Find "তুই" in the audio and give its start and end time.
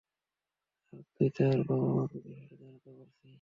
1.15-1.29